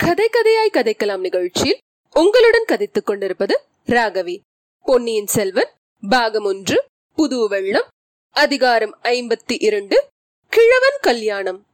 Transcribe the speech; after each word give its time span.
கதை 0.00 0.28
கதையாய் 0.32 0.72
கதைக்கலாம் 0.72 1.18
நிகழ்ச்சியில் 1.18 1.78
உங்களுடன் 2.14 2.64
கதைத்துக் 2.68 3.06
கொண்டிருப்பது 3.06 3.60
ராகவி. 3.86 4.40
பொன்னியின் 4.80 5.26
செல்வன் 5.26 5.70
பாகம் 6.08 6.44
ஒன்று 6.44 6.84
புது 7.14 7.48
வெள்ளம் 7.48 7.88
அதிகாரம் 8.30 8.98
ஐம்பத்தி 9.02 9.56
இரண்டு 9.58 10.06
கிழவன் 10.48 10.98
கல்யாணம். 11.00 11.66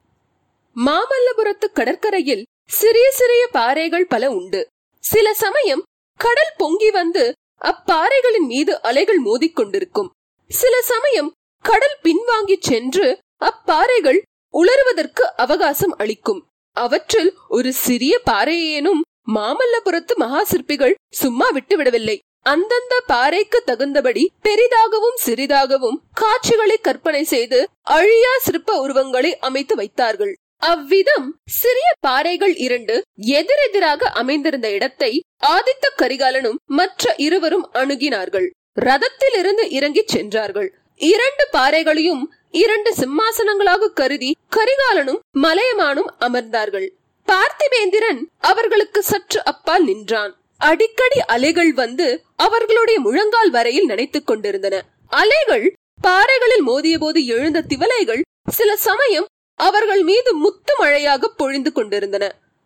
மாமல்லபுரத்து 0.76 1.72
கடற்கரையில் 1.72 2.44
சிறிய 2.70 3.10
சிறிய 3.10 3.48
பாறைகள் 3.52 4.06
பல 4.06 4.30
உண்டு. 4.30 4.66
சில 5.00 5.34
சமயம் 5.34 5.82
கடல் 6.18 6.54
பொங்கி 6.56 6.90
வந்து 6.90 7.32
அப்பாறைகளின் 7.60 8.46
மீது 8.46 8.82
அலைகள் 8.82 9.22
மோதிக்கொண்டிருக்கும் 9.22 10.08
சில 10.48 10.82
சமயம் 10.82 11.32
கடல் 11.62 11.98
பின்வாங்கி 12.02 12.56
சென்று 12.58 13.18
அப்பாறைகள் 13.40 14.20
உலருவதற்கு 14.52 15.24
அவகாசம் 15.36 15.96
அளிக்கும். 15.96 16.46
அவற்றில் 16.84 17.30
ஒரு 17.48 17.70
சிறிய 17.84 18.14
பாறையேனும் 18.30 19.02
மாமல்லபுரத்து 19.34 20.14
மகா 20.14 20.40
சிற்பிகள் 20.44 20.96
சும்மா 21.20 21.46
விட்டுவிடவில்லை. 21.56 22.16
அந்தந்த 22.46 22.94
பாறைக்கு 23.06 23.58
தகுந்தபடி 23.66 24.24
பெரிதாகவும் 24.46 25.16
சிறிதாகவும் 25.24 26.00
காட்சிகளை 26.12 26.76
கற்பனை 26.80 27.22
செய்து 27.24 27.60
அழியா 27.96 28.34
சிற்ப 28.38 28.76
உருவங்களை 28.84 29.32
அமைத்து 29.48 29.74
வைத்தார்கள். 29.74 30.34
அவ்விதம் 30.62 31.26
சிறிய 31.60 31.88
பாறைகள் 32.06 32.54
இரண்டு 32.66 32.94
எதிரெதிராக 33.38 34.10
அமைந்திருந்த 34.20 34.68
இடத்தை 34.76 35.10
ஆதித்த 35.46 35.86
கரிகாலனும் 36.02 36.60
மற்ற 36.78 37.14
இருவரும் 37.26 37.66
அணுகினார்கள். 37.74 38.48
ரதத்திலிருந்து 38.80 39.64
இறங்கி 39.78 40.02
சென்றார்கள். 40.14 40.68
இரண்டு 41.00 41.44
பாறைகளையும் 41.50 42.22
இரண்டு 42.56 42.90
சிம்மாசனங்களாக 42.94 43.88
கருதி 43.88 44.36
கரிகாலனும் 44.56 45.20
மலையமானும் 45.34 46.10
அமர்ந்தார்கள். 46.20 46.88
பார்த்திபேந்திரன் 47.28 48.20
அவர்களுக்கு 48.38 49.02
சற்று 49.02 49.44
அப்பால் 49.44 49.84
நின்றான். 49.84 50.32
அடிக்கடி 50.58 51.20
அலைகள் 51.20 51.72
வந்து 51.72 52.06
அவர்களுடைய 52.36 53.00
முழங்கால் 53.00 53.50
வரையில் 53.50 53.86
நினைத்துக் 53.86 54.26
கொண்டிருந்தன. 54.26 54.84
அலைகள் 55.08 55.66
பாறைகளில் 56.02 56.62
மோதிய 56.62 56.98
போது 56.98 57.26
எழுந்த 57.26 57.64
திவலைகள் 57.68 58.22
சில 58.50 58.76
சமயம் 58.76 59.26
அவர்கள் 59.60 60.02
மீது 60.02 60.34
முத்து 60.34 60.74
மழையாக 60.78 61.28
பொழிந்து 61.28 61.72
கொண்டிருந்தன. 61.72 62.24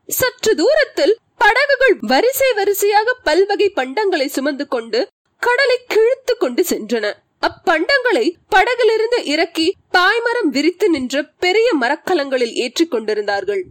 சற்று 0.09 0.55
தூரத்தில் 0.55 1.17
படகுகள் 1.37 1.97
வரிசை 2.01 2.53
வரிசையாக 2.53 3.17
பல்வகை 3.25 3.69
பண்டங்களை 3.77 4.27
சுமந்து 4.27 4.69
கொண்டு 4.69 5.01
கடலை 5.43 5.79
கிழித்து 5.89 6.37
கொண்டு 6.37 6.63
சென்றன. 6.69 7.07
அப்பண்டங்களை 7.47 8.33
படகிலிருந்து 8.49 9.25
இறக்கி 9.25 9.75
பாய்மரம் 9.93 10.51
விரித்து 10.51 10.91
நின்ற 10.91 11.23
பெரிய 11.23 11.73
மரக்கலங்களில் 11.75 12.55
ஏற்றிக் 12.55 12.91
கொண்டிருந்தார்கள். 12.91 13.67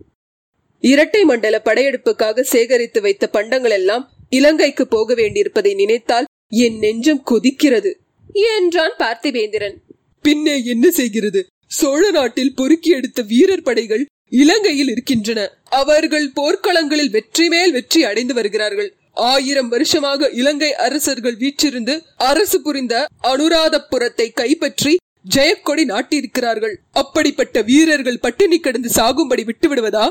இரட்டை 0.79 1.23
மண்டல 1.23 1.61
படையெடுப்புக்காக 1.65 2.41
சேகரித்து 2.41 3.01
வைத்த 3.01 3.27
பண்டங்கள் 3.27 3.71
எல்லாம் 3.71 4.09
இலங்கைக்கு 4.29 4.87
போக 4.87 5.13
வேண்டியிருப்பதை 5.13 5.73
நினைத்தால் 5.73 6.25
என் 6.47 6.77
நெஞ்சம் 6.77 7.23
கொதிக்கிறது. 7.31 7.91
என்றான் 8.31 8.95
பார்த்திபேந்திரன். 8.97 9.75
பின்னே 10.21 10.63
என்ன 10.63 10.91
செய்கிறது? 10.91 11.47
சோழ 11.67 12.11
நாட்டில் 12.11 12.55
பொறுக்கி 12.55 12.89
எடுத்த 12.89 13.21
வீரர் 13.21 13.61
படைகள் 13.61 14.05
இலங்கையில் 14.29 14.89
இருக்கின்றன. 14.89 15.59
அவர்கள் 15.69 16.31
போர்க்களங்களில் 16.35 17.09
வெற்றி 17.09 17.47
மேல் 17.47 17.71
வெற்றி 17.71 18.03
அடைந்து 18.03 18.33
வருகிறார்கள். 18.33 18.95
ஆயிரம் 19.17 19.69
வருஷமாக 19.69 20.29
இலங்கை 20.29 20.75
அரசர்கள் 20.75 21.37
வீற்றிருந்து 21.37 21.93
அரசு 22.17 22.61
புரிந்த 22.61 23.07
அனுராதபுரத்தை 23.23 24.27
கைப்பற்றி 24.33 24.93
ஜெயக்கொடி 25.35 25.83
நாட்டியிருக்கிறார்கள். 25.85 26.75
அப்படிப்பட்ட 26.91 27.61
வீரர்கள் 27.61 28.19
பட்டினி 28.19 28.59
கிடந்து 28.59 28.89
சாகும்படி 28.89 29.43
விட்டுவிடுவதா? 29.43 30.05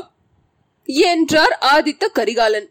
என்றார் 0.89 1.55
ஆதித்த 1.73 2.07
கரிகாலன். 2.13 2.67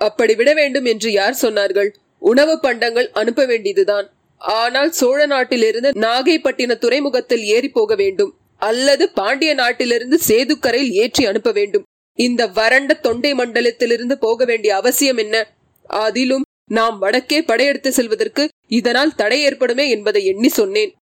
அப்படி 0.00 0.34
விட 0.34 0.54
வேண்டும் 0.54 0.84
என்று 0.84 1.12
யார் 1.12 1.36
சொன்னார்கள்? 1.42 1.90
உணவு 2.18 2.60
பண்டங்கள் 2.60 3.10
அனுப்ப 3.10 3.44
வேண்டியதுதான். 3.44 4.06
ஆனால் 4.40 4.90
சோழ 4.90 5.26
நாட்டிலிருந்து 5.26 5.90
நாகைப்பட்டின 5.90 6.78
துறைமுகத்தில் 6.78 7.44
ஏறி 7.44 7.68
போக 7.68 7.94
வேண்டும். 7.94 8.32
அல்லது 8.58 9.04
பாண்டிய 9.10 9.54
நாட்டிலிருந்து 9.54 10.18
சேதுக்கரையில் 10.28 10.92
ஏற்றி 10.92 11.26
அனுப்ப 11.26 11.50
வேண்டும். 11.52 11.84
இந்த 12.16 12.46
வறண்ட 12.46 12.94
தொண்டை 12.94 13.32
மண்டலத்திலிருந்து 13.32 14.12
போக 14.12 14.44
வேண்டிய 14.44 14.76
அவசியம் 14.76 15.16
என்ன? 15.16 15.54
அதிலும் 15.82 16.42
நாம் 16.70 16.98
வடக்கே 16.98 17.42
படையெடுத்து 17.42 17.92
செல்வதற்கு 17.92 18.48
இதனால் 18.68 19.14
தடை 19.14 19.42
ஏற்படுமே 19.42 19.90
என்பதை 19.90 20.24
எண்ணி 20.24 20.48
சொன்னேன். 20.48 20.94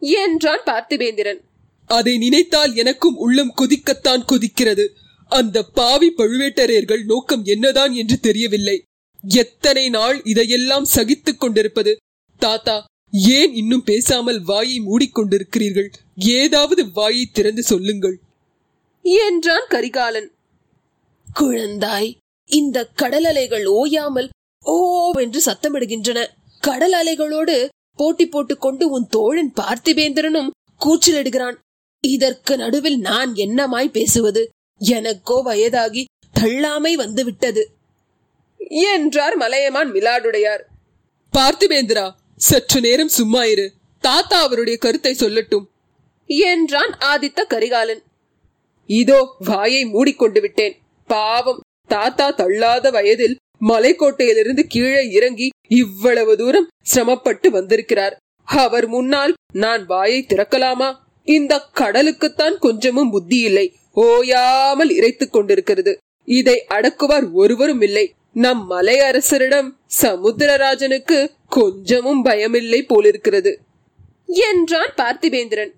என்றான் 0.00 0.60
பார்த்திபேந்திரன். 0.66 1.40
அதை 1.86 2.18
நினைத்தால் 2.18 2.74
எனக்கும் 2.74 3.16
உள்ளம் 3.16 3.54
கொதிக்கத்தான் 3.56 4.24
கொதிக்கிறது. 4.32 4.88
அந்த 5.28 5.62
பாவி 5.62 6.14
பழுவேட்டரையர்கள் 6.16 7.04
நோக்கம் 7.04 7.44
என்னதான் 7.44 7.92
என்று 7.92 8.18
தெரியவில்லை. 8.18 8.82
எத்தனை 9.28 9.88
நாள் 9.88 10.20
இதையெல்லாம் 10.24 10.84
சகித்துக் 10.84 11.40
கொண்டிருப்பது? 11.40 11.96
தாத்தா 12.38 12.84
ஏன் 13.10 13.54
இன்னும் 13.54 13.84
பேசாமல் 13.84 14.42
வாயை 14.42 14.80
மூடிக்கொண்டிருக்கிறீர்கள்? 14.80 15.88
ஏதாவது 16.16 16.92
வாயை 16.92 17.28
திறந்து 17.32 17.62
சொல்லுங்கள். 17.62 18.18
என்றான் 19.02 19.66
கரிகாலன். 19.68 20.30
குழந்தாய். 21.40 22.10
இந்த 22.50 22.78
கடல் 23.00 23.24
அலைகள் 23.24 23.66
ஓயாமல் 23.66 24.28
ஓ 24.64 24.76
என்று 25.24 25.40
சத்தமிடுகின்றன. 25.46 26.20
கடல் 26.62 26.92
அலைகளோடு 26.92 27.56
போட்டி 27.96 28.26
போட்டுக் 28.26 28.60
கொண்டு 28.60 28.84
உன் 28.90 29.06
தோழன் 29.06 29.52
பார்த்திபேந்திரனும் 29.60 30.52
கூச்சலிடுகிறான் 30.80 31.56
இதற்கு 32.04 32.54
நடுவில் 32.56 32.98
நான் 32.98 33.32
என்னமாய் 33.34 33.94
பேசுவது? 33.98 34.42
எனக்கோ 34.80 35.36
வயதாகி 35.44 36.02
தள்ளாமை 36.40 36.92
வந்து 36.94 37.24
விட்டது 37.24 37.62
என்றார் 38.90 39.36
மலையமான் 39.36 39.90
மிலாடுடையார். 39.92 40.62
பார்த்திபேந்திரா 41.32 42.06
சற்று 42.36 42.78
நேரம் 42.80 43.12
சும்மா 43.18 43.42
இரு 43.44 43.66
தாத்தா 44.04 44.38
அவருடைய 44.42 44.76
கருத்தை 44.78 45.12
சொல்லட்டும். 45.18 45.66
என்றான் 46.50 46.92
ஆதித்த 47.12 47.40
கரிகாலன். 47.46 48.02
இதோ 48.88 49.18
வாயை 49.38 49.82
மூடிக்கொண்டு 49.84 50.40
விட்டேன். 50.40 50.74
பாவம். 51.12 51.60
தாத்தா 51.88 52.30
தள்ளாத 52.30 52.90
வயதில் 52.90 53.36
மலைக்கோட்டையிலிருந்து 53.60 54.62
கீழே 54.68 55.02
இறங்கி 55.10 55.48
இவ்வளவு 55.68 56.36
தூரம் 56.36 56.68
சிரமப்பட்டு 56.82 57.50
வந்திருக்கிறார். 57.50 58.16
அவர் 58.44 58.86
முன்னால் 58.86 59.34
நான் 59.52 59.86
வாயை 59.86 60.26
திறக்கலாமா? 60.28 60.94
இந்த 61.24 61.68
கடலுக்குத்தான் 61.74 62.56
கொஞ்சமும் 62.58 63.10
புத்தி 63.10 63.38
இல்லை. 63.38 63.66
ஓயாமல் 63.94 64.90
இறைத்துக் 64.90 65.32
கொண்டிருக்கிறது. 65.32 65.96
இதை 66.24 66.64
அடக்குவார் 66.68 67.32
ஒருவரும் 67.32 67.80
இல்லை. 67.80 68.14
நம் 68.34 68.66
மலை 68.66 68.98
அரசரிடம் 69.00 69.68
சமுத்திரராஜனுக்கு 70.00 71.18
கொஞ்சமும் 71.48 72.24
பயமில்லை 72.24 72.82
போலிருக்கிறது. 72.86 73.58
என்றான் 74.26 74.94
பார்த்திபேந்திரன். 74.96 75.72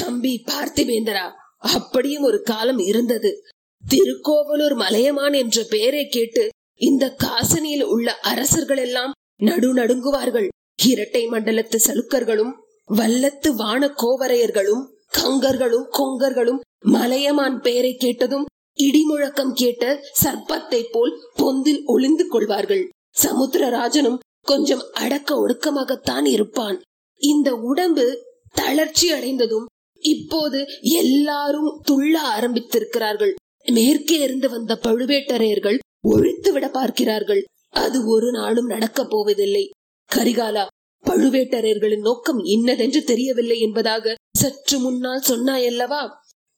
தம்பி 0.00 0.44
பார்த்திபேந்திரா 0.50 1.26
அப்படியும் 1.58 2.22
ஒரு 2.22 2.42
காலம் 2.42 2.78
இருந்தது. 2.78 3.44
திருக்கோவலூர் 3.84 4.74
மலையமான் 4.74 5.32
என்ற 5.32 5.62
பெயரை 5.68 6.08
கேட்டு 6.08 6.48
இந்த 6.80 7.14
காசனியில் 7.24 7.84
உள்ள 7.84 8.08
அரசர்கள் 8.20 8.78
எல்லாம் 8.78 9.12
நடு 9.36 9.74
நடுங்குவார்கள் 9.74 10.48
இரட்டை 10.82 11.22
மண்டலத்து 11.28 11.78
சலுக்கர்களும் 11.86 12.52
வல்லத்து 12.88 13.50
வான 13.54 13.88
கோவரையர்களும் 14.02 14.82
கங்கர்களும் 15.16 15.86
கொங்கர்களும் 15.98 16.60
மலையமான் 16.86 17.60
பெயரை 17.60 17.92
கேட்டதும் 17.96 18.46
இடிமுழக்கம் 18.78 19.52
கேட்ட 19.52 19.84
சர்ப்பத்தை 20.22 20.80
போல் 20.90 21.12
பொந்தில் 21.36 21.82
ஒளிந்து 21.84 22.24
கொள்வார்கள். 22.28 22.84
சமுத்திரராஜனும் 23.22 24.18
கொஞ்சம் 24.40 24.84
அடக்க 24.92 25.46
ஒடுக்கமாகத்தான் 25.46 26.26
இருப்பான். 26.26 26.78
இந்த 27.20 27.48
உடம்பு 27.70 28.06
தளர்ச்சி 28.52 29.12
அடைந்ததும் 29.12 29.66
இப்போது 30.02 30.58
எல்லாரும் 30.82 31.70
துள்ள 31.90 32.14
ஆரம்பித்திருக்கிறார்கள். 32.36 33.34
மேற்கே 33.70 34.18
இருந்து 34.18 34.50
வந்த 34.50 34.78
பழுவேட்டரையர்கள் 34.82 35.78
ஒழித்துவிட 36.08 36.68
பார்க்கிறார்கள். 36.68 37.44
அது 37.70 38.06
ஒரு 38.06 38.30
நாளும் 38.30 38.66
நடக்கப் 38.66 39.10
போவதில்லை. 39.10 39.70
கரிகாலா 40.14 40.66
பழுவேட்டரையர்களின் 41.06 42.00
நோக்கம் 42.00 42.38
இன்னதென்று 42.38 43.04
தெரியவில்லை 43.04 43.60
என்பதாக 43.60 44.14
சற்று 44.36 44.78
முன்னால் 44.78 45.22
சொன்னாயல்லவா? 45.28 46.08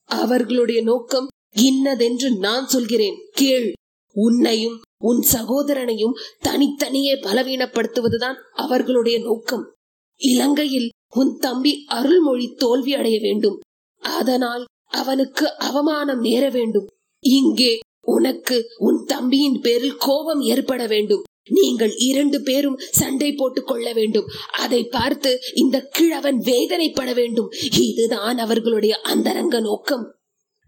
அவர்களுடைய 0.04 0.82
நோக்கம் 0.82 1.26
இன்னதென்று 1.56 2.38
நான் 2.38 2.66
சொல்கிறேன். 2.66 3.14
கேள். 3.30 3.72
உன்னையும் 4.12 4.80
உன் 5.04 5.26
சகோதரனையும் 5.32 6.12
தனித்தனியே 6.38 7.14
பலவீனப்படுத்துவதுதான் 7.14 8.34
அவர்களுடைய 8.52 9.18
நோக்கம். 9.18 9.72
இலங்கையில் 10.16 10.88
உன் 11.14 11.36
தம்பி 11.36 11.84
அருள்மொழி 11.86 12.54
தோல்வி 12.54 12.94
அடைய 12.94 13.18
வேண்டும். 13.20 13.58
அதனால் 14.00 14.64
அவனுக்கு 14.94 15.58
அவமானம் 15.58 16.20
நேர 16.20 16.48
வேண்டும். 16.48 16.86
இங்கே 17.20 17.78
உனக்கு 18.06 18.64
உன் 18.78 19.04
தம்பியின் 19.04 19.60
பேரில் 19.60 19.96
கோபம் 19.96 20.40
ஏற்பட 20.40 20.86
வேண்டும். 20.86 21.22
நீங்கள் 21.50 21.92
இரண்டு 21.96 22.42
பேரும் 22.42 22.78
சண்டை 22.78 23.32
போட்டுக் 23.32 23.66
கொள்ள 23.66 23.92
வேண்டும். 23.92 24.26
அதை 24.52 24.84
பார்த்து 24.84 25.38
இந்த 25.54 25.80
கிழவன் 25.80 26.38
வேதனைப்பட 26.38 27.14
வேண்டும். 27.14 27.50
இதுதான் 27.80 28.38
அவர்களுடைய 28.38 29.00
அந்தரங்க 29.00 29.60
நோக்கம். 29.60 30.14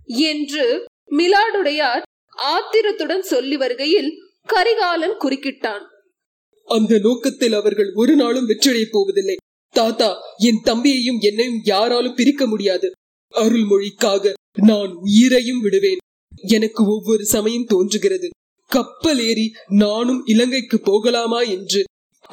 என்று 0.04 0.84
மிலாடுடையார் 1.10 2.02
ஆத்திரத்துடன் 2.36 3.22
சொல்லி 3.22 3.56
வருகையில் 3.56 4.10
கரிகாலன் 4.44 5.18
குறுக்கிட்டான். 5.18 5.82
அந்த 6.64 6.98
நோக்கத்தில் 6.98 7.52
அவர்கள் 7.52 7.92
ஒரு 7.94 8.16
நாளும் 8.16 8.48
வெற்றியடையப் 8.48 8.92
போவதில்லை. 8.92 9.36
தாத்தா 9.70 10.16
என் 10.36 10.62
தம்பியையும் 10.64 11.20
என்னையும் 11.20 11.60
யாராலும் 11.64 12.14
பிரிக்க 12.14 12.46
முடியாது. 12.46 12.90
அருள்மொழிக்காக 13.42 14.32
நான் 14.62 14.92
உயிரையும் 15.06 15.60
விடுவேன். 15.60 16.00
எனக்கு 16.46 16.82
ஒவ்வொரு 16.86 17.24
சமயம் 17.26 17.64
தோன்றுகிறது. 17.64 18.28
கப்பல் 18.70 19.20
ஏறி 19.24 19.52
நானும் 19.66 20.20
இலங்கைக்கு 20.24 20.80
போகலாமா 20.80 21.40
என்று. 21.40 21.82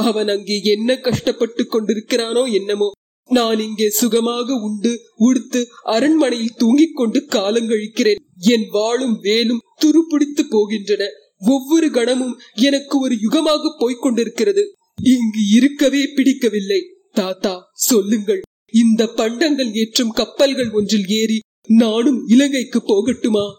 அவன் 0.07 0.27
அங்கே 0.27 0.57
என்ன 0.63 0.99
கஷ்டப்பட்டு 0.99 1.63
கொண்டிருக்கிறானோ 1.63 2.43
என்னமோ. 2.51 2.89
நான் 3.29 3.59
இங்கே 3.59 3.89
சுகமாக 3.89 4.53
உண்டு 4.53 4.91
உடுத்து 5.17 5.67
அரண்மனையில் 5.83 6.57
தூங்கிக் 6.57 6.95
கொண்டு 6.95 7.19
காலங்கழிக்கிறேன் 7.27 8.21
என் 8.53 8.65
வாளும் 8.71 9.17
வேலும் 9.19 9.61
துருப்பிடித்து 9.75 10.43
போகின்றன. 10.49 11.03
ஒவ்வொரு 11.45 11.91
கணமும் 11.91 12.35
எனக்கு 12.61 12.99
ஒரு 12.99 13.15
யுகமாக 13.15 13.71
போய்க் 13.77 14.01
கொண்டிருக்கிறது. 14.01 14.63
இங்கு 15.03 15.43
இருக்கவே 15.55 16.01
பிடிக்கவில்லை. 16.15 16.81
தாத்தா 17.11 17.53
சொல்லுங்கள். 17.73 18.41
இந்த 18.73 19.07
பண்டங்கள் 19.07 19.73
ஏற்றும் 19.73 20.09
கப்பல்கள் 20.09 20.69
ஒன்றில் 20.69 21.05
ஏறி 21.07 21.39
நானும் 21.67 22.27
இலங்கைக்கு 22.27 22.81
போகட்டுமா? 22.87 23.53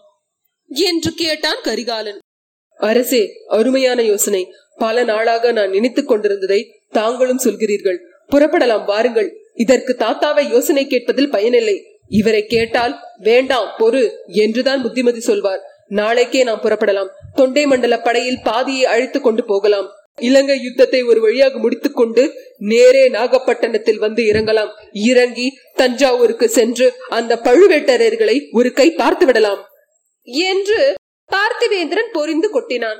என்று 0.67 1.11
கேட்டான் 1.11 1.61
கரிகாலன். 1.63 2.19
அரசே 2.77 3.29
அருமையான 3.47 4.01
யோசனை. 4.01 4.47
பல 4.77 5.03
நாளாக 5.03 5.51
நான் 5.51 5.69
நினைத்துக் 5.69 6.07
கொண்டிருந்ததை 6.07 6.81
தாங்களும் 6.89 7.39
சொல்கிறீர்கள். 7.43 7.97
புறப்படலாம் 8.31 8.85
வாருங்கள். 8.85 9.37
இதற்கு 9.53 9.95
தாத்தாவை 9.99 10.49
யோசனை 10.49 10.87
கேட்பதில் 10.87 11.29
பயனில்லை. 11.29 11.83
இவரை 12.07 12.45
கேட்டால் 12.45 12.99
வேண்டாம் 13.17 13.73
பொறு 13.79 14.11
என்றுதான் 14.27 14.81
புத்திமதி 14.81 15.19
சொல்வார். 15.19 15.61
நாளைக்கே 15.87 16.43
நாம் 16.43 16.61
புறப்படலாம். 16.61 17.09
தொண்டை 17.33 17.65
மண்டல 17.65 18.01
படையில் 18.01 18.41
பாதியை 18.43 18.85
அழைத்துக் 18.85 19.23
கொண்டு 19.23 19.43
போகலாம். 19.43 19.89
இலங்கை 20.17 20.57
யுத்தத்தை 20.63 21.03
ஒரு 21.03 21.19
வழியாக 21.21 21.57
முடித்துக் 21.57 21.95
கொண்டு 21.95 22.23
நேரே 22.57 23.09
நாகப்பட்டினத்தில் 23.09 23.97
வந்து 23.97 24.23
இறங்கலாம். 24.23 24.71
இறங்கி 24.93 25.47
தஞ்சாவூருக்கு 25.73 26.49
சென்று 26.49 26.87
அந்த 27.09 27.39
பழுவேட்டரர்களை 27.43 28.37
ஒரு 28.51 28.71
கை 28.73 28.87
பார்த்து 28.91 29.25
விடலாம் 29.25 29.61
என்று 30.47 30.79
பார்த்திவேந்திரன் 31.29 32.13
பொரிந்து 32.13 32.47
கொட்டினான். 32.53 32.99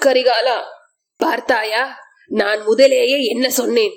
கரிகாலா 0.00 0.58
பார்த்தாயா? 1.20 1.84
நான் 2.40 2.60
முதலேயே 2.60 3.18
என்ன 3.24 3.46
சொன்னேன்? 3.50 3.94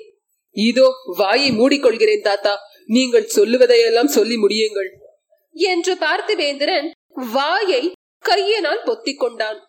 இதோ 0.56 0.86
வாயை 1.04 1.50
மூடிக்கொள்கிறேன் 1.50 2.26
தாத்தா. 2.28 2.54
நீங்கள் 2.86 3.32
சொல்லுவதையெல்லாம் 3.36 4.14
சொல்லி 4.14 4.36
முடியுங்கள் 4.36 4.90
என்று 5.54 5.92
பார்த்திவேந்திரன் 5.94 6.88
வாயை 7.32 7.82
கையினால் 8.24 8.82
பொத்திக் 8.84 9.18
கொண்டான் 9.18 9.60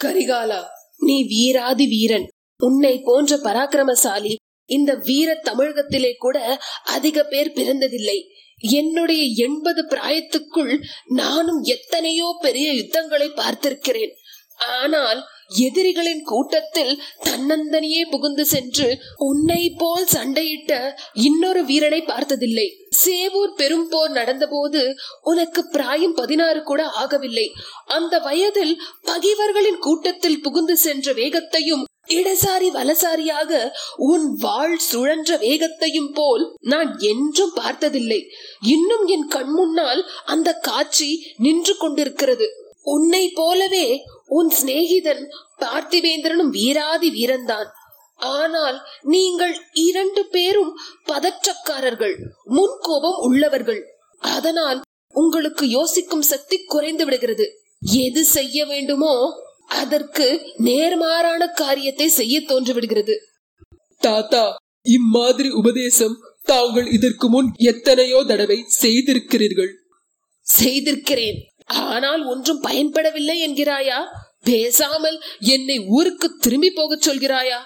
கரிகாலா 0.00 0.62
நீ 1.00 1.16
வீராதி 1.26 1.86
வீரன். 1.86 2.26
உன்னை 2.56 3.00
போன்ற 3.04 3.36
பராக்கிரமசாலி 3.36 4.34
இந்த 4.70 4.94
வீர 4.94 5.34
தமிழகத்திலே 5.34 6.12
கூட 6.14 6.36
அதிக 6.84 7.24
பேர் 7.24 7.50
பிறந்ததில்லை. 7.52 8.18
என்னுடைய 8.58 9.22
எண்பது 9.46 9.82
பிராயத்துக்குள் 9.88 10.74
நானும் 11.04 11.62
எத்தனையோ 11.62 12.38
பெரிய 12.40 12.72
யுத்தங்களை 12.72 13.28
பார்த்திருக்கிறேன். 13.28 14.12
ஆனால் 14.56 15.20
எதிரிகளின் 15.48 16.22
கூட்டத்தில் 16.22 17.02
தன்னந்தனியே 17.24 18.02
புகுந்து 18.10 18.44
சென்று 18.44 18.98
உன்னை 19.16 19.70
போல் 19.70 20.06
சண்டையிட்ட 20.06 20.98
இன்னொரு 21.12 21.64
வீரனை 21.64 22.02
பார்த்ததில்லை. 22.02 22.86
சேவூர் 23.04 23.52
பெரும் 23.56 23.88
போர் 23.88 24.10
நடந்தபோது 24.10 24.94
உனக்கு 25.22 25.68
பிராயம் 25.68 26.14
பதினாறு 26.14 26.62
கூட 26.62 26.86
ஆகவில்லை. 26.86 27.46
அந்த 27.84 28.18
வயதில் 28.18 28.80
பகைவர்களின் 29.02 29.78
கூட்டத்தில் 29.78 30.40
புகுந்து 30.40 30.76
சென்ற 30.76 31.12
வேகத்தையும் 31.12 31.84
இடசாரி 32.08 32.68
வலசாரியாக 32.70 33.70
உன் 33.96 34.36
வாழ் 34.36 34.78
சுழன்ற 34.92 35.38
வேகத்தையும் 35.38 36.12
போல் 36.12 36.56
நான் 36.60 36.98
என்றும் 36.98 37.52
பார்த்ததில்லை. 37.54 38.30
இன்னும் 38.60 39.06
என் 39.06 39.26
கண் 39.26 39.50
முன்னால் 39.50 40.10
அந்த 40.24 40.52
காட்சி 40.52 41.34
நின்று 41.36 41.76
கொண்டிருக்கிறது. 41.76 42.48
உன்னை 42.82 43.28
போலவே 43.28 44.02
உன் 44.28 44.50
சிநேகிதன் 44.50 45.22
பார்த்திவேந்திரனும் 45.62 46.52
வீராதி 46.58 47.08
வீரன்தான். 47.16 47.68
ஆனால் 48.18 48.78
நீங்கள் 49.02 49.54
இரண்டு 49.72 50.22
பேரும் 50.34 50.72
பதற்றக்காரர்கள் 51.10 52.16
முன்கோபம் 52.56 53.18
உள்ளவர்கள். 53.26 53.82
அதனால் 54.20 54.80
உங்களுக்கு 55.14 55.64
யோசிக்கும் 55.68 56.26
சக்தி 56.32 56.56
குறைந்து 56.64 57.04
விடுகிறது. 57.04 57.46
எது 58.06 58.24
செய்ய 58.24 58.66
வேண்டுமோ 58.66 59.14
அதற்கு 59.82 60.26
நேர்மாறான 60.68 61.42
காரியத்தை 61.54 62.08
செய்ய 62.08 62.40
தோன்றிவிடுகிறது. 62.40 63.14
தாத்தா 64.00 64.44
இம்மாதிரி 64.96 65.50
உபதேசம் 65.50 66.16
தாங்கள் 66.44 66.86
இதற்கு 66.86 67.28
முன் 67.28 67.48
எத்தனையோ 67.72 68.18
தடவை 68.22 68.58
செய்திருக்கிறீர்கள். 68.82 69.72
செய்திருக்கிறேன். 70.46 71.38
ஆனால் 71.64 72.24
ஒன்றும் 72.24 72.62
பயன்படவில்லை 72.62 73.36
என்கிறாயா? 73.46 74.04
பேசாமல் 74.42 75.22
என்னை 75.38 75.78
ஊருக்கு 75.78 76.36
திரும்பி 76.40 76.70
போகச் 76.70 77.08
சொல்கிறாயா? 77.08 77.58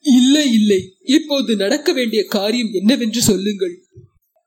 இல்லை 0.00 0.52
இல்லை. 0.52 0.96
இப்போது 1.04 1.56
நடக்க 1.56 1.92
வேண்டிய 1.92 2.24
காரியம் 2.24 2.68
என்னவென்று 2.72 3.20
சொல்லுங்கள். 3.20 3.84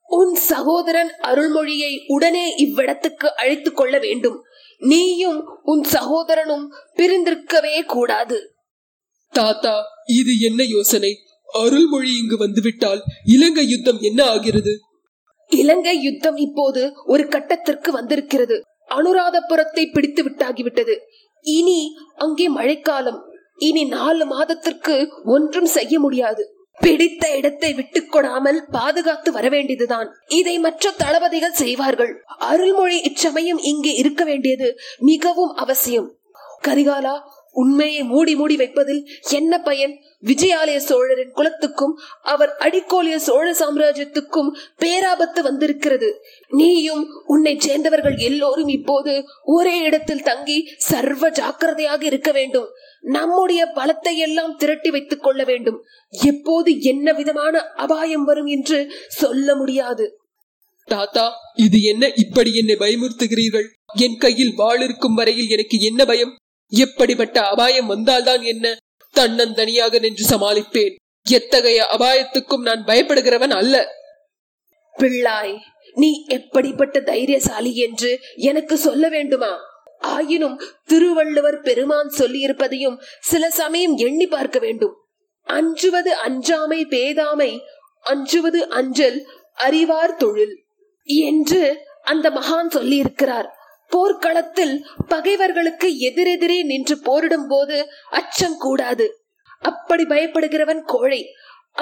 உன் 0.08 0.36
சகோதரன் 0.36 1.12
அருள்மொழியை 1.24 2.04
உடனே 2.08 2.58
இவ்விடத்துக்கு 2.58 3.26
அழைத்துக் 3.26 3.76
கொள்ள 3.76 4.00
வேண்டும். 4.00 4.44
நீயும் 4.78 5.44
உன் 5.64 5.84
சகோதரனும் 5.84 6.74
பிரிந்திருக்கவே 6.96 7.82
கூடாது. 7.82 8.54
தாத்தா 9.30 9.84
இது 10.06 10.40
என்ன 10.40 10.64
யோசனை? 10.64 11.18
அருள்மொழி 11.46 12.18
இங்கு 12.18 12.38
வந்துவிட்டால் 12.38 13.02
இலங்கை 13.26 13.70
யுத்தம் 13.70 14.00
என்ன 14.00 14.24
ஆகிறது? 14.24 14.80
இலங்கை 15.54 15.96
யுத்தம் 16.02 16.38
இப்போது 16.38 16.82
ஒரு 17.06 17.24
கட்டத்திற்கு 17.24 17.90
வந்திருக்கிறது. 17.92 18.58
அனுராதபுரத்தை 18.90 19.84
பிடித்து 19.94 20.22
விட்டாகிவிட்டது. 20.24 20.96
இனி 21.46 21.80
அங்கே 22.16 22.48
மழைக்காலம். 22.50 23.22
இனி 23.58 23.84
நாலு 23.86 24.26
மாதத்திற்கு 24.26 24.96
ஒன்றும் 25.26 25.70
செய்ய 25.76 26.00
முடியாது. 26.00 26.44
பிடித்த 26.80 27.26
இடத்தை 27.36 27.74
விட்டுக் 27.74 28.12
கொடாமல் 28.16 28.60
பாதுகாத்து 28.72 29.30
வர 29.32 29.50
வேண்டியதுதான் 29.50 30.08
இதை 30.28 30.56
மற்ற 30.60 30.92
தளபதிகள் 30.98 31.60
செய்வார்கள். 31.62 32.14
அருள்மொழி 32.40 32.98
இச்சமயம் 33.02 33.62
இங்கே 33.72 33.94
இருக்க 33.94 34.24
வேண்டியது 34.24 34.70
மிகவும் 35.00 35.54
அவசியம். 35.56 36.10
கரிகாலா 36.68 37.16
உண்மையை 37.54 38.04
மூடி 38.04 38.36
மூடி 38.36 38.56
வைப்பதில் 38.56 39.02
என்ன 39.30 39.62
பயன்? 39.62 39.94
விஜயாலய 40.24 40.78
சோழரின் 40.78 41.32
குலத்துக்கும் 41.32 42.00
அவர் 42.22 42.52
அடிக்கோலிய 42.60 43.16
சோழ 43.16 43.46
சாம்ராஜ்யத்துக்கும் 43.52 44.50
பேராபத்து 44.82 45.42
வந்திருக்கிறது. 45.42 46.10
நீயும் 46.50 47.04
உன்னை 47.26 47.60
சேர்ந்தவர்கள் 47.60 48.18
எல்லோரும் 48.18 48.68
இப்போது 48.68 49.26
ஒரே 49.44 49.78
இடத்தில் 49.78 50.24
தங்கி 50.24 50.58
சர்வ 50.78 51.30
ஜாக்கிரதையாக 51.30 52.06
இருக்க 52.06 52.32
வேண்டும். 52.32 52.68
நம்முடைய 53.02 53.62
பலத்தை 53.76 54.16
எல்லாம் 54.16 54.58
திரட்டி 54.58 54.90
வைத்துக் 54.90 55.24
கொள்ள 55.24 55.44
வேண்டும். 55.44 55.80
எப்போது 56.12 56.82
என்ன 56.82 57.14
விதமான 57.14 57.62
அபாயம் 57.62 58.24
வரும் 58.24 58.46
என்று 58.46 58.92
சொல்ல 59.08 59.56
முடியாது. 59.56 60.18
தாத்தா 60.86 61.32
இது 61.56 61.82
என்ன 61.82 62.12
இப்படி 62.16 62.52
என்னை 62.56 62.76
பயமுறுத்துகிறீர்கள்? 62.76 63.68
என் 63.96 64.18
கையில் 64.18 64.56
வாள் 64.56 64.82
இருக்கும் 64.82 65.14
வரையில் 65.14 65.50
எனக்கு 65.50 65.80
என்ன 65.80 66.06
பயம்? 66.06 66.34
எப்படிப்பட்ட 66.76 67.48
அபாயம் 67.48 67.86
வந்தால்தான் 67.86 68.42
என்ன? 68.42 68.76
தன்னந்தனியாக 69.16 70.00
நின்று 70.00 70.38
சமாளிப்பேன். 70.38 70.96
எத்தகைய 71.30 71.88
அபாயத்துக்கும் 71.92 72.62
நான் 72.62 72.86
பயப்படுகிறவன் 72.86 73.56
அல்ல. 73.56 73.90
பிள்ளாய் 74.98 75.58
நீ 75.94 76.26
எப்படிப்பட்ட 76.28 77.00
தைரியசாலி 77.00 77.76
என்று 77.76 78.20
எனக்கு 78.36 78.78
சொல்ல 78.78 79.10
வேண்டுமா? 79.10 79.60
ஆயினும் 80.00 80.62
திருவள்ளுவர் 80.84 81.60
பெருமான் 81.60 82.14
சொல்லியிருப்பதையும் 82.18 83.02
சில 83.20 83.50
சமயம் 83.50 83.96
எண்ணி 83.96 84.26
பார்க்க 84.26 84.60
வேண்டும். 84.60 84.96
அஞ்சுவது 85.44 86.16
அஞ்சாமை 86.16 86.86
பேதாமை 86.90 87.60
அஞ்சுவது 88.02 88.70
அஞ்சல் 88.70 89.28
அறிவார் 89.54 90.16
தொழில் 90.16 90.64
என்று 91.04 91.78
அந்த 92.04 92.30
மகான் 92.30 92.76
சொல்லியிருக்கிறார். 92.76 93.48
போர்க்களத்தில் 93.94 94.76
பகைவர்களுக்கு 95.08 95.88
எதிரெதிரே 96.10 96.60
நின்று 96.64 96.96
போரிடும் 97.08 97.48
போது 97.48 97.78
அச்சம் 98.20 98.58
கூடாது. 98.58 99.08
அப்படி 99.72 100.04
பயப்படுகிறவன் 100.04 100.84
கோழை. 100.86 101.22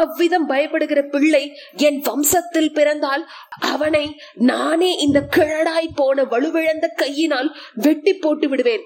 அவ்விதம் 0.01 0.45
பயப்படுகிற 0.49 0.99
பிள்ளை 1.13 1.41
என் 1.77 2.01
வம்சத்தில் 2.01 2.73
பிறந்தால் 2.73 3.23
அவனை 3.71 4.03
நானே 4.49 4.91
இந்த 4.97 5.19
கிழடாய் 5.37 5.95
போன 5.95 6.23
வலுவிழந்த 6.23 6.87
கையினால் 7.01 7.49
வெட்டி 7.85 8.13
போட்டு 8.13 8.49
விடுவேன். 8.49 8.85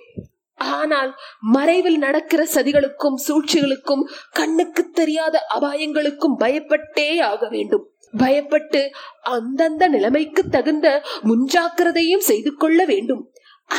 ஆனால் 0.58 1.12
மறைவில் 1.56 1.98
நடக்கிற 1.98 2.42
சதிகளுக்கும் 2.54 3.18
சூழ்ச்சிகளுக்கும் 3.26 4.04
கண்ணுக்கு 4.32 4.84
தெரியாத 5.00 5.42
அபாயங்களுக்கும் 5.56 6.38
பயப்பட்டே 6.40 7.08
ஆக 7.32 7.48
வேண்டும். 7.50 7.86
பயப்பட்டு 8.18 8.82
அந்தந்த 9.22 9.88
நிலைமைக்கு 9.88 10.44
தகுந்த 10.50 10.88
முன்ஜாக்கிரதையும் 11.24 12.28
செய்து 12.30 12.54
கொள்ள 12.54 12.86
வேண்டும். 12.86 13.24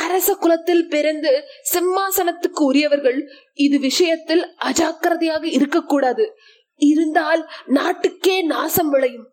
அரச 0.03 0.35
குலத்தில் 0.35 0.89
பிறந்து 0.89 1.33
சிம்மாசனத்துக்கு 1.73 2.63
உரியவர்கள் 2.63 3.19
இது 3.55 3.79
விஷயத்தில் 3.79 4.45
அஜாக்கிரதையாக 4.65 5.45
இருக்கக்கூடாது. 5.45 6.25
இருந்தால் 6.81 7.43
நாட்டுக்கே 7.67 8.43
நாசம் 8.43 8.91
விளையும். 8.91 9.29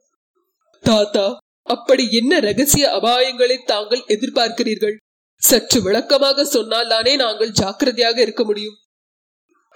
தாத்தா 0.84 1.26
அப்படி 1.68 2.06
என்ன 2.12 2.40
ரகசிய 2.40 2.86
அபாயங்களை 2.90 3.58
தாங்கள் 3.66 4.04
எதிர்பார்க்கிறீர்கள்? 4.08 4.96
சற்று 5.42 5.82
விளக்கமாக 5.82 6.44
சொன்னால் 6.46 6.88
தானே 6.88 7.16
நாங்கள் 7.16 7.52
ஜாக்கிரதையாக 7.52 8.22
இருக்க 8.22 8.44
முடியும். 8.44 8.78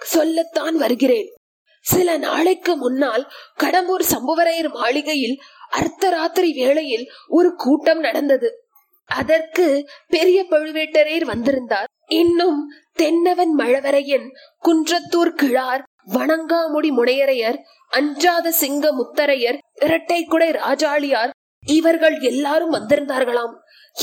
சொல்லத்தான் 0.00 0.76
வருகிறேன். 0.76 1.28
சில 1.90 2.16
நாளைக்கு 2.26 2.72
முன்னால் 2.76 3.24
கடம்பூர் 3.62 4.04
சம்புவரையர் 4.14 4.70
மாளிகையில் 4.78 5.36
அர்த்தராத்திரி 5.80 6.50
வேளையில் 6.60 7.06
ஒரு 7.38 7.50
கூட்டம் 7.64 8.02
நடந்தது. 8.06 8.48
அதற்கு 9.10 9.66
பெரிய 10.14 10.38
பழுவேட்டரையர் 10.50 11.26
வந்திருந்தார். 11.32 11.88
இன்னும் 12.20 12.60
தென்னவன் 13.00 13.52
மழவரையன் 13.58 14.26
குன்றத்தூர் 14.66 15.34
கிழார் 15.40 15.82
வணங்காமுடி 16.16 16.90
முனையரையர் 16.98 17.58
அஞ்சாத 17.98 18.50
சிங்க 18.62 18.86
முத்தரையர் 18.98 19.58
இரட்டைக்குடை 19.86 20.50
ராஜாளியார் 20.62 21.32
இவர்கள் 21.62 22.16
எல்லாரும் 22.30 22.74
வந்திருந்தார்களாம். 22.76 23.54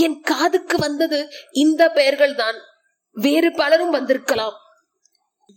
என் 0.06 0.18
காதுக்கு 0.30 0.78
வந்தது 0.78 1.20
இந்த 1.64 1.84
பெயர்கள் 1.98 2.36
தான் 2.36 2.58
வேறு 3.16 3.50
பலரும் 3.62 3.94
வந்திருக்கலாம். 3.98 4.56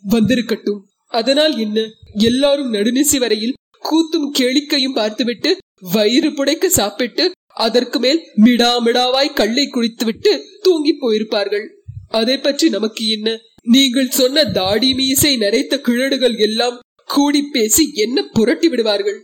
வந்திருக்கட்டும். 0.04 0.80
அதனால் 1.12 1.58
என்ன? 1.58 1.78
எல்லாரும் 2.12 2.72
நடுநிசி 2.72 3.18
வரையில் 3.18 3.56
கூத்தும் 3.82 4.28
கேளிக்கையும் 4.38 4.94
பார்த்துவிட்டு 4.94 5.56
வயிறு 5.94 6.30
புடைக்க 6.30 6.66
சாப்பிட்டு 6.66 7.30
அதற்கு 7.56 7.98
மேல் 7.98 8.20
மிடாமிடாவாய் 8.44 9.32
கல்லை 9.32 9.68
குடித்துவிட்டு 9.68 10.32
தூங்கி 10.62 10.92
போயிருப்பார்கள். 11.00 11.66
அதை 12.08 12.38
பற்றி 12.38 12.68
நமக்கு 12.68 13.08
என்ன? 13.08 13.38
நீங்கள் 13.62 14.10
சொன்ன 14.10 14.44
தாடி 14.44 14.94
மீசை 14.94 15.36
நரைத்த 15.36 15.80
கிழடுகள் 15.80 16.36
எல்லாம் 16.38 16.80
கூடி 17.04 17.42
பேசி 17.42 17.90
என்ன 17.94 18.22
புரட்டி 18.22 18.68
விடுவார்கள்? 18.68 19.18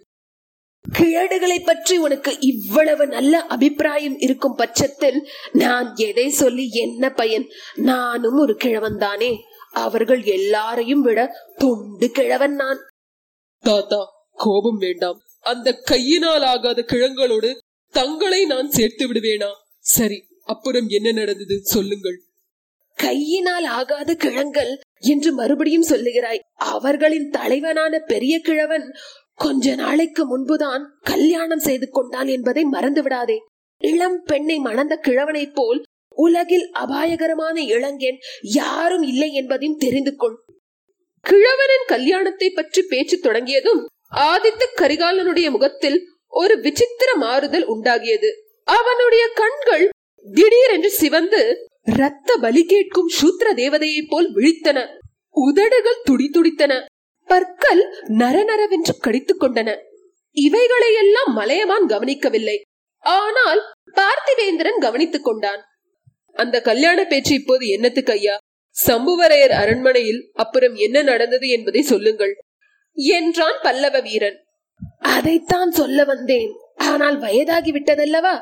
கிழடுகளை 0.85 1.59
பற்றி 1.64 1.99
உனக்கு 1.99 2.38
இவ்வளவு 2.41 3.07
நல்ல 3.07 3.41
அபிப்பிராயம் 3.47 4.19
இருக்கும் 4.19 4.55
பட்சத்தில் 4.55 5.19
நான் 5.53 5.95
எதை 5.97 6.29
சொல்லி 6.31 6.71
என்ன 6.71 7.11
பயன்? 7.11 7.47
நானும் 7.75 8.38
ஒரு 8.38 8.57
கிழவன் 8.57 8.99
தானே. 8.99 9.31
அவர்கள் 9.75 10.23
எல்லாரையும் 10.23 11.02
விட 11.02 11.21
தொண்டு 11.57 12.09
கிழவன் 12.11 12.54
நான். 12.54 12.81
தாத்தா 13.64 14.00
கோபம் 14.35 14.76
வேண்டாம். 14.76 15.19
அந்த 15.40 15.69
கையினால் 15.73 16.43
ஆகாத 16.43 16.85
கிழங்களோடு 16.93 17.50
தங்களை 17.95 18.40
நான் 18.45 18.71
சேர்த்து 18.71 19.04
விடுவேனா? 19.09 19.50
சரி 19.78 20.19
அப்புறம் 20.45 20.88
என்ன 20.88 21.09
நடந்தது 21.12 21.57
சொல்லுங்கள். 21.64 22.19
கையினால் 22.99 23.66
ஆகாத 23.78 24.11
கிழங்கள் 24.14 24.73
என்று 24.99 25.31
மறுபடியும் 25.33 25.88
சொல்லுகிறாய். 25.88 26.43
அவர்களின் 26.54 27.28
தலைவனான 27.31 27.99
பெரிய 27.99 28.35
கிழவன் 28.40 28.87
கொஞ்ச 29.35 29.75
நாளைக்கு 29.75 30.23
முன்புதான் 30.26 30.83
கல்யாணம் 31.02 31.64
செய்து 31.69 31.87
கொண்டான் 31.90 32.26
என்பதை 32.26 32.62
மறந்து 32.64 33.02
விடாதே 33.02 33.38
இளம் 33.81 34.19
பெண்ணை 34.25 34.59
மணந்த 34.59 34.95
கிழவனைப் 35.02 35.54
போல் 35.54 35.81
உலகில் 36.14 36.71
அபாயகரமான 36.73 37.62
இளங்கென் 37.62 38.16
யாரும் 38.42 39.02
இல்லை 39.02 39.33
என்பதையும் 39.33 39.76
தெரிந்து 39.76 40.16
கொள் 40.16 40.37
கிழவனின் 41.30 41.87
கல்யாணத்தை 41.87 42.50
பற்றி 42.50 42.83
பேச்சு 42.83 43.18
தொடங்கியதும் 43.18 43.87
ஆதித்த 44.16 44.62
கரிகாலனுடைய 44.76 45.50
முகத்தில் 45.50 46.09
ஒரு 46.26 46.61
விசித்திர 46.61 47.14
மாறுதல் 47.14 47.64
உண்டாகியது. 47.64 48.44
அவனுடைய 48.64 49.28
கண்கள் 49.35 49.88
திடீரென்று 50.33 50.90
சிவந்து 50.90 51.68
ரத்த 51.80 52.37
பலி 52.37 52.64
கேட்கும் 52.64 53.09
சூத்திர 53.09 53.54
தேவதையைப் 53.54 54.09
போல் 54.09 54.35
விழித்தன. 54.35 54.87
உதடுகள் 55.30 56.02
துடி 56.02 56.28
துடித்தன. 56.28 56.85
பற்கள் 57.25 57.83
நரநரவென்று 58.09 58.94
கடித்துக் 59.00 59.42
கொண்டன. 59.42 59.76
இவைகளையெல்லாம் 60.30 61.33
மலையமான் 61.33 61.87
கவனிக்கவில்லை. 61.87 62.61
ஆனால் 62.99 63.61
பார்த்திவேந்திரன் 63.94 64.78
கவனித்துக் 64.78 65.25
கொண்டான். 65.25 65.64
அந்த 66.35 66.61
கல்யாண 66.61 67.05
பேச்சு 67.05 67.35
இப்போது 67.35 67.67
என்னத்துக்கு 67.67 68.12
ஐயா? 68.12 68.37
சம்புவரையர் 68.87 69.55
அரண்மனையில் 69.62 70.31
அப்புறம் 70.35 70.75
என்ன 70.75 71.03
நடந்தது 71.03 71.49
என்பதை 71.49 71.83
சொல்லுங்கள். 71.83 72.35
என்றான் 72.93 73.59
பல்லவ 73.62 74.00
வீரன். 74.00 74.38
அதைத்தான் 74.99 75.71
சொல்ல 75.71 76.05
வந்தேன். 76.05 76.53
ஆனால் 76.76 77.19
வயதாகி 77.19 77.73
விட்டதல்லவா? 77.73 78.41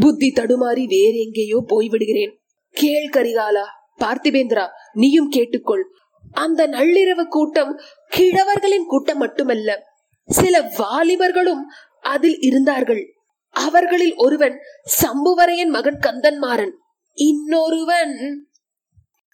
புத்தி 0.00 0.32
தடுமாறி 0.34 0.84
வேற 0.84 1.12
எங்கேயோ 1.16 1.64
போய்விடுகிறேன். 1.68 2.32
கேள் 2.70 3.10
கரிகாலா 3.12 3.64
பார்த்திபேந்திரா 3.98 4.66
நீயும் 4.92 5.30
கேட்டுக்கொள். 5.30 5.84
அந்த 6.32 6.68
நள்ளிரவு 6.68 7.24
கூட்டம் 7.24 7.80
கிழவர்களின் 8.16 8.86
கூட்டம் 8.86 9.18
மட்டுமல்ல 9.18 9.86
சில 10.28 10.60
வாலிபர்களும் 10.78 11.62
அதில் 12.00 12.38
இருந்தார்கள். 12.38 13.04
அவர்களில் 13.50 14.14
ஒருவன் 14.16 14.56
சம்புவரையன் 15.02 15.68
மகன் 15.68 15.98
கந்தன்மாறன். 16.02 16.74
இன்னொருவன். 17.16 18.14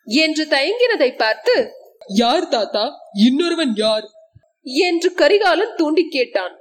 என்று 0.04 0.44
தயங்கினதை 0.44 1.16
பார்த்து 1.16 1.70
யார் 2.06 2.48
தாத்தா? 2.48 2.92
இன்னொருவன் 3.12 3.72
யார்? 3.74 4.04
என்று 4.60 5.14
கரிகாலன் 5.14 5.74
தூண்டி 5.76 6.08
கேட்டான். 6.08 6.56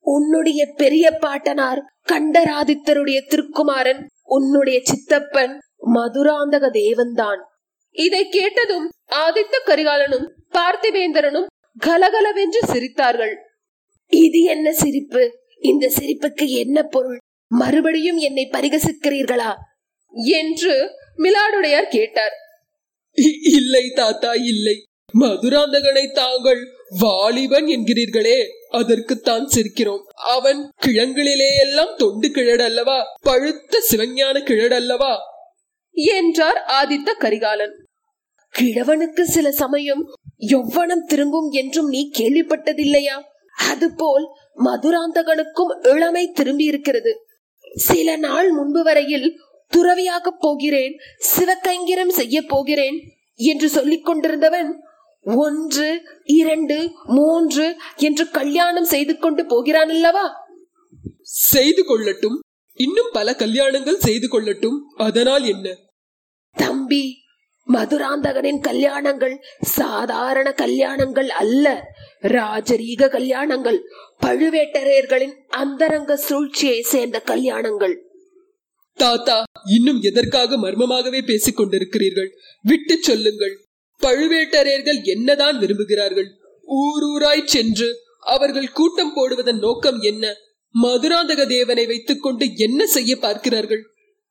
உன்னுடைய 0.00 0.66
பெரிய 0.76 1.10
பாட்டனார் 1.10 1.82
கண்டராதித்தருடைய 2.12 3.26
திருக்குமாரன் 3.26 4.06
உன்னுடைய 4.24 4.80
சித்தப்பன் 4.82 5.58
மதுராந்தக 5.94 6.70
தேவன்தான். 6.70 7.40
இதை 7.90 8.28
கேட்டதும் 8.28 8.90
ஆதித்த 9.10 9.56
கரிகாலனும் 9.66 10.26
பார்த்திவேந்திரனும் 10.52 11.46
கலகலவென்று 11.78 12.60
சிரித்தார்கள். 12.72 13.34
இது 14.06 14.40
என்ன 14.42 14.72
சிரிப்பு? 14.72 15.38
இந்த 15.60 15.90
சிரிப்புக்கு 15.98 16.48
என்ன 16.48 16.82
பொருள்? 16.82 17.18
மறுபடியும் 17.48 18.16
என்னை 18.16 18.48
பரிகசிக்கிறீர்களா? 18.52 19.54
என்று 20.24 20.90
மிலாடுடையார் 21.16 21.88
கேட்டார். 21.88 22.32
இல்லை 23.42 23.90
தாத்தா 23.90 24.32
இல்லை. 24.32 24.82
மதுராந்தகனை 25.18 26.12
தாங்கள் 26.12 26.66
வாலிபன் 26.98 27.64
என்கிறீர்களே 27.64 28.44
அதற்குத்தான் 28.70 29.48
சிரிக்கிறோம். 29.54 30.02
அவன் 30.04 30.70
கிழங்களிலே 30.86 31.58
எல்லாம் 31.60 31.96
தொண்டு 31.96 32.28
கிழடல்லவா? 32.28 33.02
பழுத்த 33.22 33.82
சிவஞான 33.90 34.38
கிழடல்லவா? 34.38 35.16
என்றார் 35.90 36.64
ஆதித்த 36.66 37.12
கரிகாலன். 37.18 37.84
கிழவனுக்கு 38.58 39.20
சில 39.20 39.52
சமயம் 39.52 40.14
யௌவனம் 40.38 41.06
திரும்பும் 41.06 41.50
என்றும் 41.50 41.88
நீ 41.88 42.10
கேள்விப்பட்டதில்லையா? 42.18 43.22
அதுபோல் 43.56 44.26
மதுராந்தகனுக்கும் 44.64 45.88
இளமை 45.88 46.30
திரும்பி 46.30 46.64
இருக்கிறது 46.64 47.20
சில 47.74 48.16
நாள் 48.16 48.50
முன்பு 48.50 48.82
வரையில் 48.82 49.40
துறவியாக 49.68 50.30
போகிறேன் 50.30 50.98
சிவகைங்கிரம் 51.36 52.08
செய்ய 52.08 52.42
போகிறேன் 52.42 53.02
என்று 53.34 53.68
சொல்லிக் 53.68 54.04
கொண்டிருந்தவன் 54.04 54.84
ஒன்று 55.22 56.02
இரண்டு 56.24 56.90
மூன்று 57.04 57.76
என்று 57.96 58.30
கல்யாணம் 58.30 58.84
செய்து 58.84 59.18
கொண்டு 59.18 59.46
போகிறான் 59.46 59.88
அல்லவா? 59.88 60.36
செய்து 61.22 61.82
கொள்ளட்டும். 61.82 62.38
இன்னும் 62.74 63.08
பல 63.12 63.34
கல்யாணங்கள் 63.38 63.96
செய்து 63.96 64.28
கொள்ளட்டும். 64.28 64.78
அதனால் 64.96 65.44
என்ன? 65.44 65.76
தம்பி 66.52 67.24
மதுராந்தகனின் 67.72 68.60
கல்யாணங்கள் 68.60 69.42
சாதாரண 69.60 70.50
கல்யாணங்கள் 70.50 71.28
அல்ல. 71.28 71.84
ராஜரீக 72.22 73.08
கல்யாணங்கள் 73.08 73.80
பழுவேட்டரையர்களின் 74.26 75.32
அந்தரங்க 75.48 76.16
சூழ்ச்சியை 76.16 76.80
சேர்ந்த 76.80 77.20
கல்யாணங்கள். 77.20 78.05
தாத்தா 78.96 79.42
இன்னும் 79.64 80.00
எதற்காக 80.00 80.56
மர்மமாகவே 80.56 81.26
பேசிக் 81.26 81.60
கொண்டிருக்கிறீர்கள்? 81.60 82.28
விட்டு 82.62 82.98
சொல்லுங்கள். 83.00 83.64
பழுவேட்டரையர்கள் 84.02 85.02
என்னதான் 85.02 85.58
விரும்புகிறார்கள்? 85.58 86.28
ஊரூராய் 86.68 87.44
சென்று 87.44 87.96
அவர்கள் 88.20 88.68
கூட்டம் 88.68 89.12
போடுவதன் 89.14 89.58
நோக்கம் 89.58 90.00
என்ன? 90.00 90.34
மதுராந்தக 90.82 91.46
தேவனை 91.46 91.86
வைத்துக்கொண்டு 91.86 92.56
என்ன 92.56 92.86
செய்ய 92.86 93.16
பார்க்கிறார்கள்? 93.16 93.82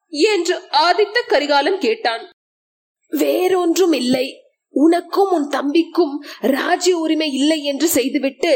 என்று 0.09 0.61
ஆதித்த 0.71 1.27
கரிகாலன் 1.27 1.79
கேட்டான். 1.79 2.29
வேறொன்றும் 3.07 3.91
இல்லை 3.91 4.44
உனக்கும் 4.83 5.31
உன் 5.31 5.47
தம்பிக்கும் 5.55 6.15
ராஜ்ய 6.55 6.93
உரிமை 6.97 7.29
இல்லை 7.31 7.59
என்று 7.63 7.87
செய்துவிட்டு 7.87 8.51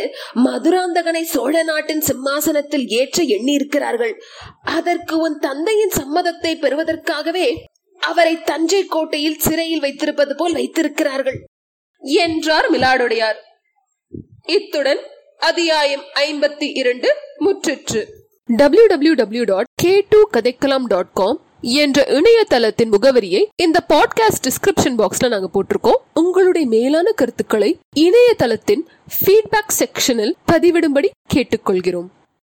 மதுராந்தகனை 0.46 1.24
சோழ 1.34 1.64
நாட்டின் 1.64 2.02
சிம்மாசனத்தில் 2.02 2.86
ஏற்ற 3.00 3.24
எண்ணி 3.36 3.54
இருக்கிறார்கள் 3.54 4.14
அதற்கு 4.78 5.16
உன் 5.18 5.38
தந்தையின் 5.40 5.96
சம்மதத்தை 5.98 6.54
பெறுவதற்காகவே 6.56 7.48
அவரை 8.02 8.34
தஞ்சை 8.42 8.82
கோட்டையில் 8.86 9.40
சிறையில் 9.40 9.80
வைத்திருப்பது 9.80 10.34
போல் 10.36 10.54
வைத்திருக்கிறார்கள். 10.54 11.40
என்றார் 12.24 12.68
மிலாடுடையார். 12.72 13.40
இத்துடன் 14.50 15.02
அத்தியாயம் 15.40 16.06
ஐம்பத்தி 16.20 16.68
இரண்டு 16.74 17.10
முற்றிற்று. 17.40 18.02
W 18.50 18.86
W 18.86 19.16
W 19.22 19.44
dot 19.44 19.70
K 19.76 19.94
two 20.10 20.20
கதைக்கலாம் 20.36 20.86
டாட் 20.88 21.12
காம் 21.14 21.40
என்ற 21.62 22.06
இணையதளத்தின் 22.10 22.92
முகவரியை 22.92 23.46
இந்த 23.56 23.80
பாட்காஸ்ட் 23.90 24.48
டிஸ்கிரிப்ஷன் 24.48 24.98
பாக்ஸ்ல 24.98 25.28
நாங்க 25.28 25.50
போட்டிருக்கோம். 25.54 26.02
உங்களுடைய 26.14 26.68
மேலான 26.68 27.12
கருத்துக்களை 27.12 27.80
இணையதளத்தின் 28.00 28.86
ஃபீட்பேக் 29.10 29.74
செக்ஷனில் 29.80 30.34
பதிவிடும்படி 30.52 31.10
கேட்டுக்கொள்கிறோம். 31.34 32.08